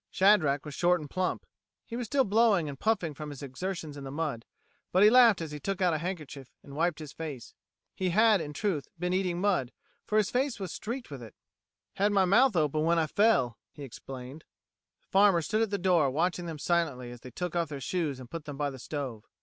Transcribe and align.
Shadrack 0.09 0.65
was 0.65 0.73
short 0.73 0.99
and 0.99 1.07
plump. 1.07 1.45
He 1.85 1.95
was 1.95 2.07
still 2.07 2.23
blowing 2.23 2.67
and 2.67 2.79
puffing 2.79 3.13
from 3.13 3.29
his 3.29 3.43
exertions 3.43 3.95
in 3.95 4.03
the 4.03 4.09
mud, 4.09 4.45
but 4.91 5.03
he 5.03 5.11
laughed 5.11 5.41
as 5.41 5.51
he 5.51 5.59
took 5.59 5.79
out 5.79 5.93
a 5.93 5.99
handkerchief 5.99 6.49
and 6.63 6.75
wiped 6.75 6.97
his 6.97 7.13
face. 7.13 7.53
He 7.93 8.09
had, 8.09 8.41
in 8.41 8.51
truth, 8.51 8.87
been 8.97 9.13
eating 9.13 9.39
mud, 9.39 9.71
for 10.07 10.17
his 10.17 10.31
face 10.31 10.59
was 10.59 10.71
streaked 10.73 11.11
with 11.11 11.21
it. 11.21 11.35
"Had 11.97 12.11
my 12.11 12.25
mouth 12.25 12.55
open 12.55 12.83
when 12.83 12.97
I 12.97 13.05
fell," 13.05 13.59
he 13.73 13.83
explained. 13.83 14.43
The 15.01 15.05
farmer 15.07 15.43
stood 15.43 15.61
at 15.61 15.69
the 15.69 15.77
door, 15.77 16.09
watching 16.09 16.47
them 16.47 16.57
silently 16.57 17.11
as 17.11 17.19
they 17.19 17.29
took 17.29 17.55
off 17.55 17.69
their 17.69 17.79
shoes 17.79 18.19
and 18.19 18.27
put 18.27 18.45
them 18.45 18.57
by 18.57 18.71
the 18.71 18.79
stove. 18.79 19.27